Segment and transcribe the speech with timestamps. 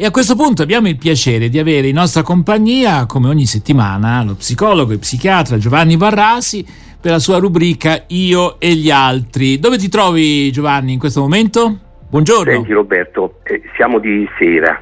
[0.00, 4.22] E a questo punto abbiamo il piacere di avere in nostra compagnia, come ogni settimana,
[4.22, 6.64] lo psicologo e psichiatra Giovanni Varrasi
[7.00, 9.58] per la sua rubrica Io e gli altri.
[9.58, 11.78] Dove ti trovi Giovanni in questo momento?
[12.08, 12.52] Buongiorno.
[12.52, 14.80] Senti Roberto, eh, siamo di sera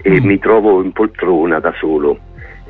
[0.00, 0.24] e mm.
[0.24, 2.18] mi trovo in poltrona da solo.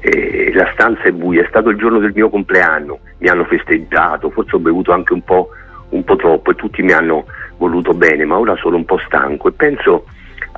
[0.00, 4.30] Eh, la stanza è buia, è stato il giorno del mio compleanno, mi hanno festeggiato,
[4.30, 5.50] forse ho bevuto anche un po',
[5.91, 7.27] un po' troppo e tutti mi hanno
[7.59, 10.07] voluto bene, ma ora sono un po' stanco e penso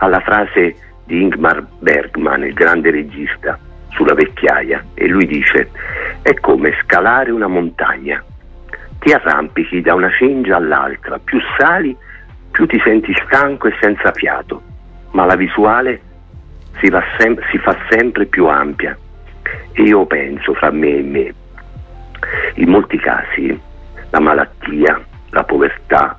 [0.01, 3.59] alla frase di Ingmar Bergman, il grande regista,
[3.89, 5.71] sulla vecchiaia e lui dice
[6.23, 8.23] è come scalare una montagna,
[9.01, 11.97] ti arrampichi da una cengia all'altra, più sali
[12.51, 14.63] più ti senti stanco e senza fiato,
[15.13, 16.01] ma la visuale
[16.81, 18.97] si, sem- si fa sempre più ampia.
[19.73, 21.35] E io penso fra me e me,
[22.55, 23.59] in molti casi
[24.11, 26.19] la malattia, la povertà,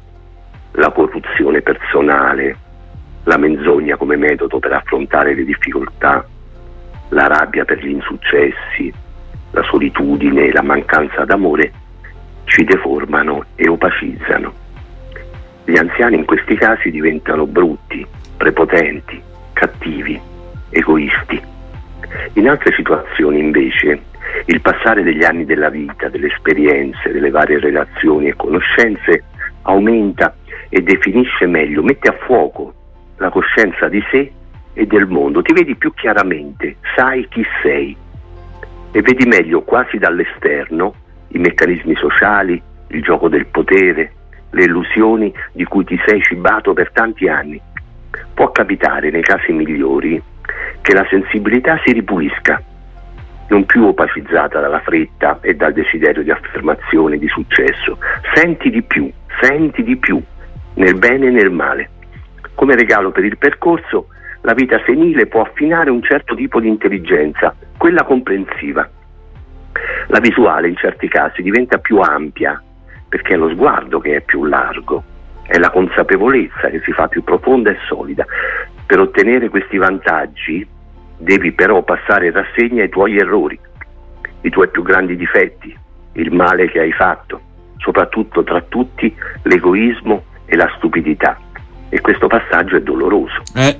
[0.72, 2.56] la corruzione personale,
[3.24, 6.26] la menzogna come metodo per affrontare le difficoltà,
[7.10, 8.92] la rabbia per gli insuccessi,
[9.52, 11.72] la solitudine, la mancanza d'amore
[12.46, 14.54] ci deformano e opacizzano.
[15.66, 18.06] Gli anziani in questi casi diventano brutti,
[18.38, 19.22] prepotenti,
[19.54, 20.20] cattivi,
[20.70, 21.42] egoisti.
[22.34, 24.02] In altre situazioni invece
[24.46, 29.26] il passare degli anni della vita, delle esperienze, delle varie relazioni e conoscenze
[29.64, 30.36] aumenta
[30.70, 32.74] e definisce meglio, mette a fuoco
[33.20, 34.32] la coscienza di sé
[34.74, 37.96] e del mondo, ti vedi più chiaramente, sai chi sei
[38.92, 40.94] e vedi meglio quasi dall'esterno
[41.30, 44.14] i meccanismi sociali, il gioco del potere,
[44.52, 47.62] le illusioni di cui ti sei cibato per tanti anni.
[48.34, 50.22] Può capitare nei casi migliori
[50.82, 52.62] che la sensibilità si ripulisca,
[53.50, 58.00] non più opacizzata dalla fretta e dal desiderio di affermazione, di successo.
[58.34, 60.20] Senti di più, senti di più,
[60.76, 61.90] nel bene e nel male.
[62.60, 64.08] Come regalo per il percorso,
[64.42, 68.86] la vita senile può affinare un certo tipo di intelligenza, quella comprensiva.
[70.08, 72.62] La visuale in certi casi diventa più ampia,
[73.08, 75.02] perché è lo sguardo che è più largo,
[75.48, 78.26] è la consapevolezza che si fa più profonda e solida.
[78.86, 80.68] Per ottenere questi vantaggi
[81.18, 83.58] devi però passare in rassegna i tuoi errori,
[84.42, 85.74] i tuoi più grandi difetti,
[86.16, 87.40] il male che hai fatto,
[87.78, 91.40] soprattutto tra tutti l'egoismo e la stupidità.
[91.90, 93.42] E questo passaggio è doloroso.
[93.56, 93.78] Eh,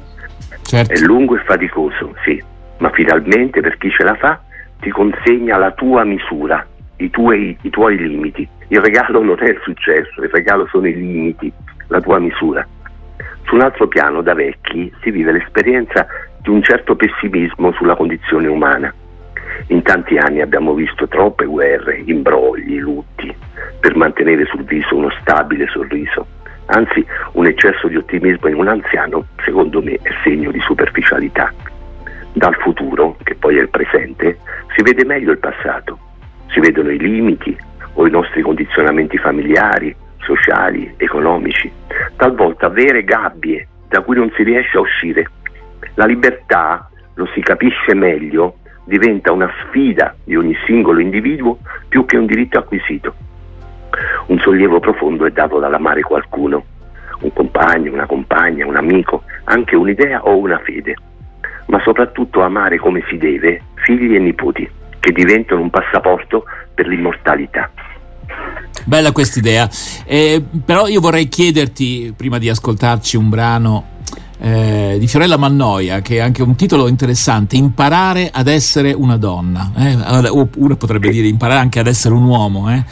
[0.64, 0.94] certo.
[0.94, 2.42] È lungo e faticoso, sì,
[2.78, 4.40] ma finalmente per chi ce la fa
[4.80, 6.66] ti consegna la tua misura,
[6.98, 8.48] i tuoi, i tuoi limiti.
[8.70, 11.52] Il regalo non è il successo, il regalo sono i limiti,
[11.88, 12.66] la tua misura.
[13.46, 16.06] Su un altro piano, da vecchi, si vive l'esperienza
[16.40, 18.94] di un certo pessimismo sulla condizione umana.
[19.68, 23.36] In tanti anni abbiamo visto troppe guerre, imbrogli, lutti,
[23.80, 26.26] per mantenere sul viso uno stabile sorriso.
[26.72, 31.52] Anzi, un eccesso di ottimismo in un anziano, secondo me, è segno di superficialità.
[32.34, 34.38] Dal futuro, che poi è il presente,
[34.76, 35.98] si vede meglio il passato,
[36.50, 37.58] si vedono i limiti
[37.94, 41.72] o i nostri condizionamenti familiari, sociali, economici,
[42.16, 45.28] talvolta vere gabbie da cui non si riesce a uscire.
[45.96, 51.58] La libertà, lo si capisce meglio, diventa una sfida di ogni singolo individuo
[51.88, 53.16] più che un diritto acquisito.
[54.30, 56.64] Un sollievo profondo è dato dall'amare qualcuno,
[57.22, 60.96] un compagno, una compagna, un amico, anche un'idea o una fede,
[61.66, 64.70] ma soprattutto amare come si deve figli e nipoti,
[65.00, 66.44] che diventano un passaporto
[66.76, 67.72] per l'immortalità.
[68.86, 69.68] Bella questa idea,
[70.06, 73.98] eh, però io vorrei chiederti, prima di ascoltarci un brano
[74.40, 79.72] eh, di Fiorella Mannoia, che è anche un titolo interessante, Imparare ad essere una donna,
[79.76, 80.30] eh?
[80.30, 82.84] oppure potrebbe dire imparare anche ad essere un uomo, eh?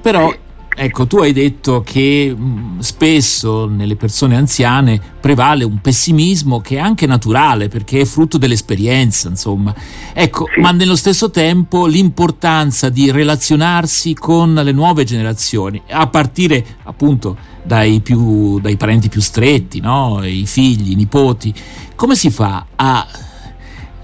[0.00, 0.32] però
[0.78, 6.78] Ecco, tu hai detto che mh, spesso nelle persone anziane prevale un pessimismo che è
[6.78, 9.74] anche naturale perché è frutto dell'esperienza, insomma.
[10.12, 10.60] Ecco, sì.
[10.60, 18.00] ma nello stesso tempo l'importanza di relazionarsi con le nuove generazioni, a partire appunto dai,
[18.00, 20.20] più, dai parenti più stretti, no?
[20.26, 21.54] i figli, i nipoti.
[21.94, 23.06] Come si fa a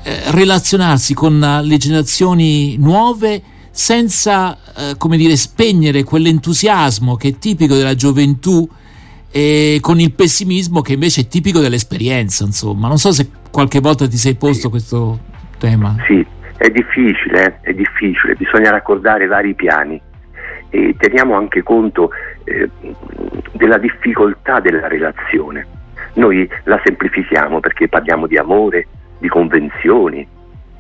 [0.02, 3.42] eh, relazionarsi con le generazioni nuove?
[3.72, 8.68] Senza, eh, come dire, spegnere quell'entusiasmo che è tipico della gioventù
[9.30, 12.86] e con il pessimismo che invece è tipico dell'esperienza, insomma.
[12.86, 15.18] Non so se qualche volta ti sei posto questo
[15.58, 15.96] tema.
[16.06, 16.24] Sì,
[16.58, 17.70] è difficile, eh?
[17.70, 20.00] è difficile, bisogna raccordare vari piani
[20.68, 22.10] e teniamo anche conto
[22.44, 22.68] eh,
[23.52, 25.66] della difficoltà della relazione.
[26.14, 28.86] Noi la semplifichiamo perché parliamo di amore,
[29.18, 30.26] di convenzioni,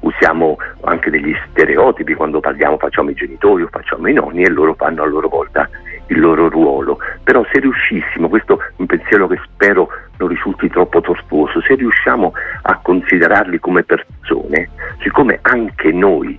[0.02, 4.74] usiamo anche degli stereotipi quando parliamo, facciamo i genitori o facciamo i nonni e loro
[4.74, 5.68] fanno a loro volta
[6.06, 6.98] il loro ruolo.
[7.24, 9.88] Però se riuscissimo, questo è un pensiero che spero
[10.18, 12.32] non risulti troppo tortuoso, se riusciamo
[12.62, 14.70] a considerarli come persone,
[15.00, 16.38] siccome anche noi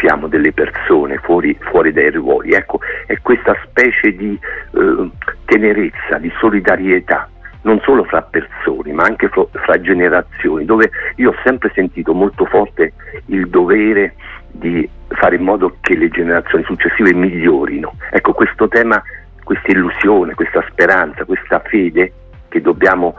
[0.00, 4.38] siamo delle persone fuori, fuori dai ruoli, ecco, è questa specie di
[4.72, 5.10] eh,
[5.46, 7.28] tenerezza, di solidarietà
[7.62, 12.92] non solo fra persone ma anche fra generazioni, dove io ho sempre sentito molto forte
[13.26, 14.14] il dovere
[14.50, 17.94] di fare in modo che le generazioni successive migliorino.
[18.10, 19.02] Ecco, questo tema,
[19.44, 22.12] questa illusione, questa speranza, questa fede
[22.48, 23.16] che dobbiamo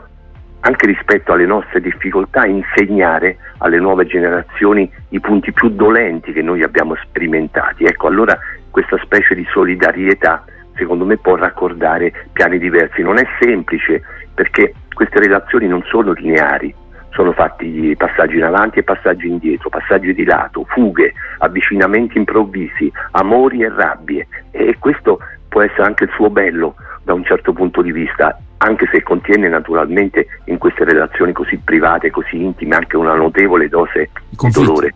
[0.60, 6.62] anche rispetto alle nostre difficoltà insegnare alle nuove generazioni i punti più dolenti che noi
[6.62, 7.84] abbiamo sperimentati.
[7.84, 8.36] Ecco, allora
[8.70, 10.44] questa specie di solidarietà
[10.74, 13.02] secondo me può raccordare piani diversi.
[13.02, 14.02] Non è semplice
[14.38, 16.72] perché queste relazioni non sono lineari,
[17.10, 23.62] sono fatti passaggi in avanti e passaggi indietro, passaggi di lato, fughe, avvicinamenti improvvisi, amori
[23.62, 25.18] e rabbie e questo
[25.48, 29.48] può essere anche il suo bello da un certo punto di vista, anche se contiene
[29.48, 34.94] naturalmente in queste relazioni così private, così intime, anche una notevole dose di dolore.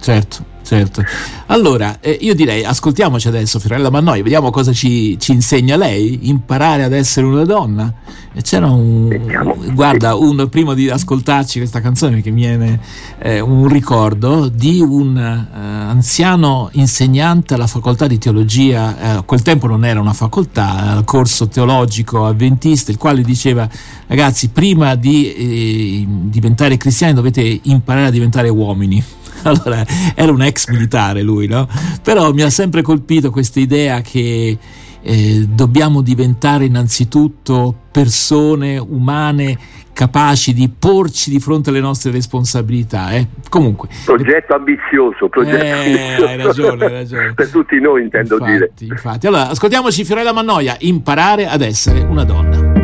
[0.00, 1.04] Certo, certo.
[1.46, 6.84] Allora, eh, io direi, ascoltiamoci adesso Fiorella Mannoi, vediamo cosa ci, ci, insegna lei, imparare
[6.84, 7.92] ad essere una donna.
[8.32, 9.08] E c'era un...
[9.08, 9.56] Vediamo.
[9.72, 12.80] Guarda, un, prima di ascoltarci questa canzone che mi viene
[13.18, 19.42] eh, un ricordo di un eh, anziano insegnante alla facoltà di teologia, eh, a quel
[19.42, 23.68] tempo non era una facoltà, il corso teologico avventista, il quale diceva,
[24.06, 29.84] ragazzi, prima di eh, diventare cristiani dovete imparare a diventare uomini allora,
[30.14, 31.68] era un ex militare lui, no?
[32.02, 34.58] Però mi ha sempre colpito questa idea che
[35.02, 39.58] eh, dobbiamo diventare innanzitutto persone umane
[39.92, 43.10] capaci di porci di fronte alle nostre responsabilità.
[43.10, 43.26] Eh?
[43.48, 43.88] Comunque.
[44.04, 46.26] Progetto ambizioso, progetto eh, ambizioso.
[46.26, 47.32] Hai ragione, hai ragione.
[47.36, 48.70] per tutti noi intendo infatti, dire.
[48.78, 49.26] Infatti.
[49.26, 52.79] Allora, ascoltiamoci Fiorella Mannoia, imparare ad essere una donna.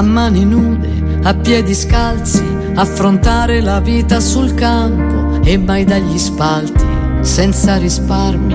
[0.00, 0.88] A mani nude,
[1.24, 2.42] a piedi scalzi,
[2.74, 6.86] affrontare la vita sul campo e mai dagli spalti,
[7.20, 8.54] senza risparmi,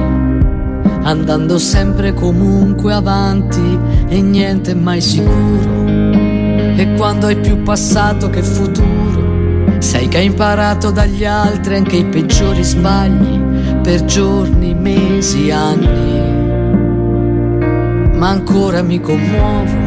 [1.04, 5.86] andando sempre comunque avanti e niente mai sicuro.
[6.78, 12.06] E quando hai più passato che futuro, sai che hai imparato dagli altri anche i
[12.06, 13.40] peggiori sbagli
[13.84, 16.24] per giorni, mesi, anni.
[18.18, 19.85] Ma ancora mi commuovo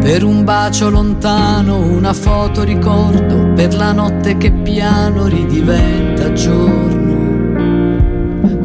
[0.00, 7.10] per un bacio lontano, una foto ricordo, per la notte che piano ridiventa giorno.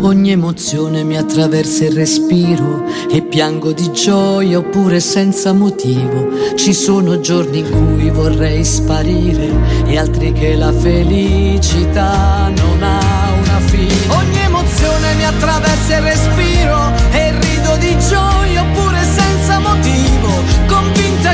[0.01, 6.29] Ogni emozione mi attraversa il respiro e piango di gioia oppure senza motivo.
[6.55, 9.49] Ci sono giorni in cui vorrei sparire
[9.87, 13.93] e altri che la felicità non ha una fine.
[14.09, 16.54] Ogni emozione mi attraversa il respiro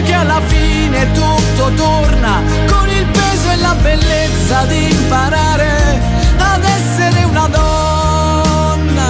[0.03, 6.00] che alla fine tutto torna con il peso e la bellezza di imparare
[6.38, 9.09] ad essere una donna.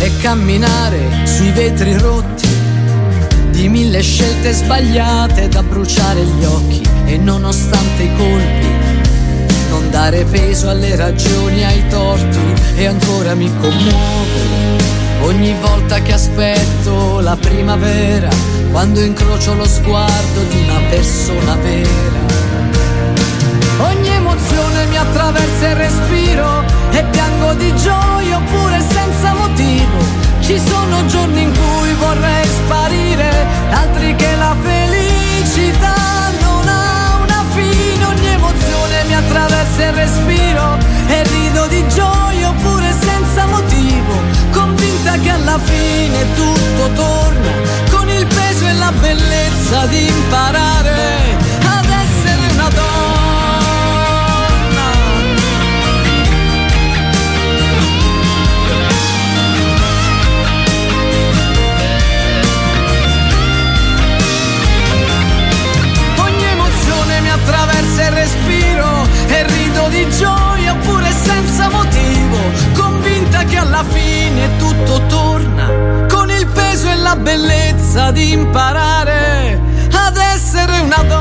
[0.00, 2.46] E camminare sui vetri rotti
[3.50, 8.68] di mille scelte sbagliate da bruciare gli occhi e nonostante i colpi
[9.70, 12.38] non dare peso alle ragioni, ai torti
[12.76, 18.28] e ancora mi commuovo ogni volta che aspetto la primavera,
[18.70, 22.26] quando incrocio lo sguardo di una persona vera.
[23.78, 30.26] Ogni emozione mi attraversa il respiro e piango di gioia oppure senza motivo.
[30.40, 35.94] Ci sono giorni in cui vorrei sparire, altri che la felicità
[36.40, 38.04] non ha una fine.
[38.04, 42.17] Ogni emozione mi attraversa il respiro e rido di gioia
[45.64, 47.52] fine tutto torna
[47.90, 50.77] con il peso e la bellezza di imparare
[78.12, 79.60] di imparare
[79.92, 81.17] ad essere una donna.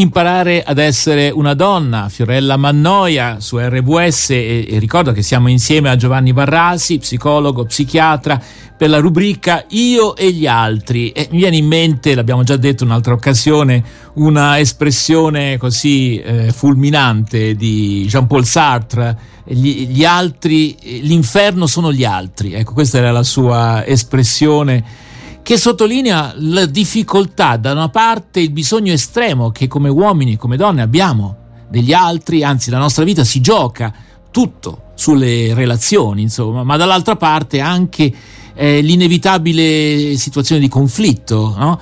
[0.00, 5.90] Imparare ad essere una donna, Fiorella Mannoia su RWS e, e ricordo che siamo insieme
[5.90, 8.40] a Giovanni Barrasi, psicologo, psichiatra,
[8.76, 11.10] per la rubrica Io e gli altri.
[11.10, 16.50] E mi viene in mente, l'abbiamo già detto in un'altra occasione, una espressione così eh,
[16.50, 22.54] fulminante di Jean-Paul Sartre, gli, gli altri, l'inferno sono gli altri.
[22.54, 25.08] Ecco, questa era la sua espressione
[25.50, 30.56] che sottolinea la difficoltà, da una parte il bisogno estremo che come uomini e come
[30.56, 31.38] donne abbiamo
[31.68, 33.92] degli altri, anzi la nostra vita si gioca
[34.30, 38.12] tutto sulle relazioni, insomma, ma dall'altra parte anche
[38.54, 41.52] eh, l'inevitabile situazione di conflitto.
[41.58, 41.80] No?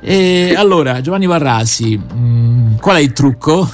[0.00, 3.68] E allora, Giovanni Varrasi, mh, mm, qual è il trucco?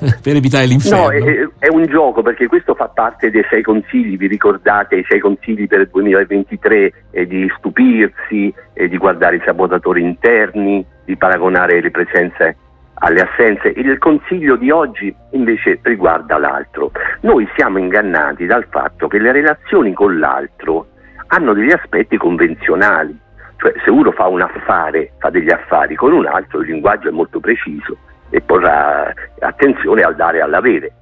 [0.22, 1.04] per evitare l'inferno?
[1.04, 5.04] No, è, è, un gioco perché questo fa parte dei sei consigli, vi ricordate i
[5.08, 11.16] sei consigli per il 2023 eh, di stupirsi, eh, di guardare i sabotatori interni, di
[11.16, 12.56] paragonare le presenze
[12.94, 13.68] alle assenze.
[13.76, 16.92] Il consiglio di oggi invece riguarda l'altro.
[17.20, 20.88] Noi siamo ingannati dal fatto che le relazioni con l'altro
[21.28, 23.18] hanno degli aspetti convenzionali.
[23.56, 27.12] Cioè, se uno fa un affare, fa degli affari con un altro, il linguaggio è
[27.12, 27.98] molto preciso
[28.30, 30.92] e porrà attenzione al dare e all'avere.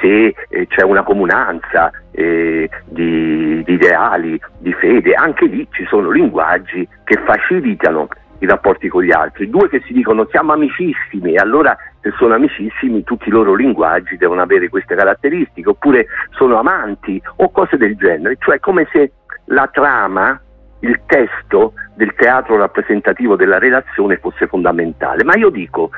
[0.00, 6.10] Se eh, c'è una comunanza eh, di, di ideali, di fede, anche lì ci sono
[6.10, 8.08] linguaggi che facilitano
[8.40, 12.34] i rapporti con gli altri, due che si dicono siamo amicissimi e allora se sono
[12.34, 17.96] amicissimi tutti i loro linguaggi devono avere queste caratteristiche, oppure sono amanti o cose del
[17.96, 19.12] genere, cioè come se
[19.46, 20.40] la trama,
[20.80, 25.90] il testo del teatro rappresentativo della relazione fosse fondamentale, ma io dico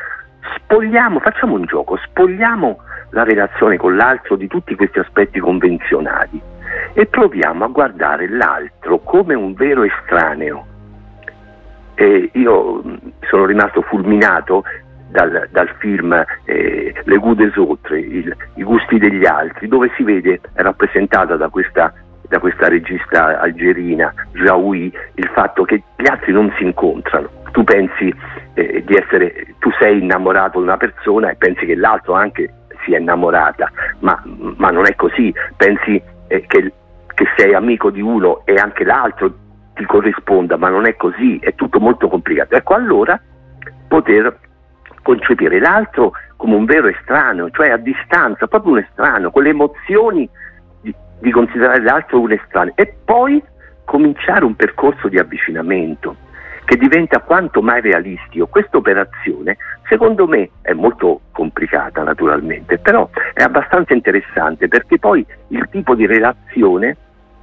[0.56, 2.78] spogliamo, facciamo un gioco, spogliamo
[3.10, 6.40] la relazione con l'altro di tutti questi aspetti convenzionali
[6.92, 10.66] e proviamo a guardare l'altro come un vero estraneo.
[11.94, 12.82] E io
[13.28, 14.64] sono rimasto fulminato
[15.10, 16.12] dal, dal film
[16.44, 21.48] eh, Le Goût des Autres, il, I gusti degli altri, dove si vede rappresentata da
[21.48, 21.92] questa,
[22.28, 27.28] da questa regista algerina, Jaoui, il fatto che gli altri non si incontrano.
[27.52, 28.14] Tu pensi
[28.54, 32.52] eh, di essere, tu sei innamorato di una persona e pensi che l'altro anche
[32.84, 34.20] sia innamorata, ma,
[34.56, 36.72] ma non è così, pensi eh, che,
[37.14, 39.32] che sei amico di uno e anche l'altro
[39.74, 42.54] ti corrisponda, ma non è così, è tutto molto complicato.
[42.54, 43.20] Ecco allora
[43.88, 44.38] poter
[45.02, 50.28] concepire l'altro come un vero estraneo, cioè a distanza, proprio un estraneo, con le emozioni
[50.80, 52.72] di, di considerare l'altro un estraneo.
[52.76, 53.42] E poi
[53.84, 56.16] cominciare un percorso di avvicinamento
[56.70, 58.46] che diventa quanto mai realistico.
[58.46, 59.56] Questa operazione
[59.88, 66.06] secondo me è molto complicata naturalmente, però è abbastanza interessante perché poi il tipo di
[66.06, 66.96] relazione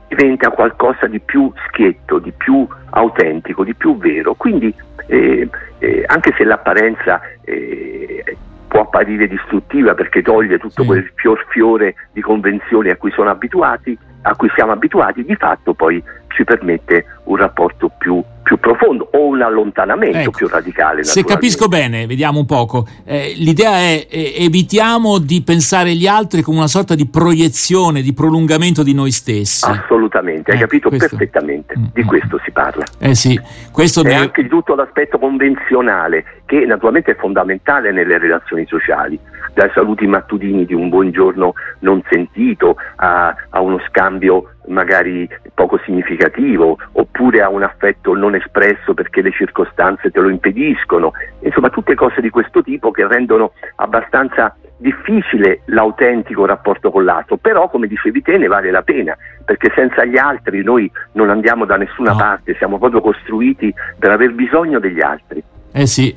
[0.08, 4.34] diventa qualcosa di più schietto, di più autentico, di più vero.
[4.36, 4.74] Quindi
[5.08, 8.24] eh, eh, anche se l'apparenza eh,
[8.70, 10.88] può apparire distruttiva perché toglie tutto sì.
[10.88, 15.74] quel fior fiore di convenzioni a cui sono abituati, a cui siamo abituati, di fatto
[15.74, 21.04] poi ci permette un rapporto più, più profondo o un allontanamento ecco, più radicale.
[21.04, 26.42] Se capisco bene, vediamo un poco, eh, l'idea è eh, evitiamo di pensare agli altri
[26.42, 29.66] come una sorta di proiezione, di prolungamento di noi stessi.
[29.66, 31.10] Assolutamente, hai eh, capito questo.
[31.10, 32.08] perfettamente, mm, di mm.
[32.08, 32.86] questo si parla.
[33.00, 33.38] Eh sì,
[33.70, 34.16] questo e ne...
[34.16, 39.20] anche tutto l'aspetto convenzionale che naturalmente è fondamentale nelle relazioni sociali
[39.54, 46.78] dai saluti mattutini di un buongiorno non sentito a, a uno scambio magari poco significativo
[46.94, 52.22] oppure a un affetto non espresso perché le circostanze te lo impediscono, insomma tutte cose
[52.22, 58.38] di questo tipo che rendono abbastanza difficile l'autentico rapporto con l'altro, però come dicevi te
[58.38, 62.18] ne vale la pena, perché senza gli altri noi non andiamo da nessuna no.
[62.18, 65.44] parte, siamo proprio costruiti per aver bisogno degli altri.
[65.72, 66.16] Eh sì,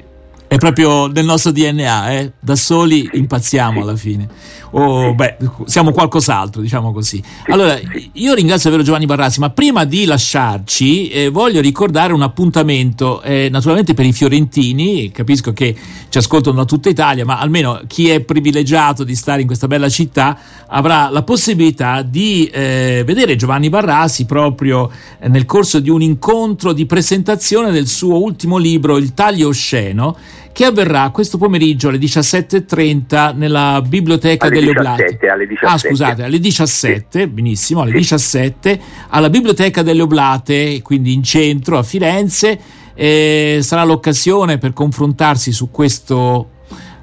[0.51, 2.33] è proprio nel nostro DNA, eh?
[2.41, 4.29] da soli impazziamo alla fine.
[4.73, 7.23] O beh, siamo qualcos'altro, diciamo così.
[7.47, 7.79] Allora,
[8.15, 13.49] io ringrazio davvero Giovanni Barrasi, ma prima di lasciarci eh, voglio ricordare un appuntamento, eh,
[13.49, 15.77] naturalmente per i fiorentini, capisco che
[16.09, 19.89] ci ascoltano da tutta Italia, ma almeno chi è privilegiato di stare in questa bella
[19.89, 24.91] città avrà la possibilità di eh, vedere Giovanni Barrasi proprio
[25.29, 30.17] nel corso di un incontro di presentazione del suo ultimo libro, Il taglio osceno
[30.53, 35.29] che avverrà questo pomeriggio alle 17.30 nella biblioteca alle delle 17, Oblate.
[35.29, 35.67] Alle 17.
[35.67, 37.27] Ah, scusate, alle 17, sì.
[37.27, 37.97] benissimo, alle sì.
[37.99, 42.59] 17 alla biblioteca delle Oblate, quindi in centro a Firenze.
[42.95, 46.51] Eh, sarà l'occasione per confrontarsi su questo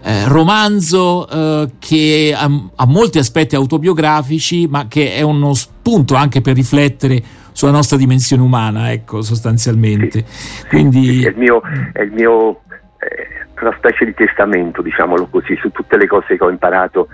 [0.03, 6.41] eh, romanzo eh, che ha, ha, molti aspetti autobiografici, ma che è uno spunto anche
[6.41, 10.23] per riflettere sulla nostra dimensione umana, ecco, sostanzialmente.
[10.27, 11.23] Sì, Quindi...
[11.23, 11.61] è il mio,
[11.91, 12.61] è il mio
[12.99, 17.07] eh, una specie di testamento, diciamolo così, su tutte le cose che ho imparato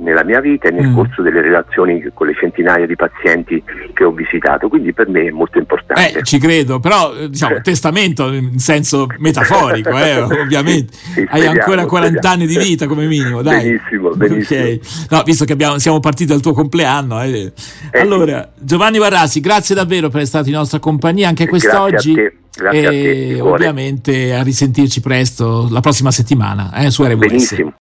[0.00, 0.94] nella mia vita e nel mm.
[0.94, 5.30] corso delle relazioni con le centinaia di pazienti che ho visitato, quindi per me è
[5.30, 6.18] molto importante.
[6.18, 10.92] Eh, ci credo, però eh, diciamo testamento in senso metaforico, eh, ovviamente.
[10.92, 12.34] Sì, Hai ancora 40 speriamo.
[12.34, 13.62] anni di vita come minimo, dai.
[13.62, 14.60] Benissimo, benissimo.
[14.60, 14.80] Okay.
[15.10, 17.22] No, visto che abbiamo, siamo partiti dal tuo compleanno.
[17.22, 17.52] Eh.
[17.90, 22.14] eh allora, Giovanni Varrasi, grazie davvero per essere stato in nostra compagnia anche quest'oggi.
[22.14, 22.38] Grazie a te.
[22.52, 27.16] Grazie e a te, ovviamente a risentirci presto la prossima settimana eh, su RWS.
[27.16, 27.74] Benissimo.